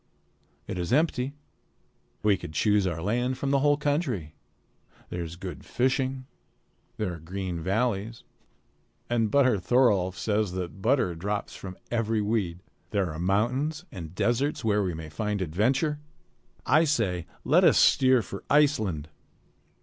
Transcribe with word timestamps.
It 0.65 0.79
is 0.79 0.91
empty. 0.91 1.35
We 2.23 2.35
could 2.35 2.53
choose 2.53 2.87
our 2.87 3.03
land 3.03 3.37
from 3.37 3.51
the 3.51 3.59
whole 3.59 3.77
country. 3.77 4.33
There 5.09 5.21
is 5.23 5.35
good 5.35 5.63
fishing. 5.63 6.25
There 6.97 7.13
are 7.13 7.19
green 7.19 7.59
valleys. 7.61 8.23
And 9.11 9.29
Butter 9.29 9.59
Thorolf 9.59 10.17
says 10.17 10.53
that 10.53 10.81
butter 10.81 11.13
drops 11.13 11.55
from 11.55 11.77
every 11.91 12.19
weed. 12.19 12.63
There 12.89 13.11
are 13.13 13.19
mountains 13.19 13.85
and 13.91 14.15
deserts 14.15 14.65
where 14.65 14.81
we 14.81 14.95
may 14.95 15.09
find 15.09 15.39
adventure. 15.39 15.99
I 16.65 16.83
say, 16.85 17.27
let 17.43 17.63
us 17.63 17.77
steer 17.77 18.23
for 18.23 18.43
Iceland!" 18.49 19.07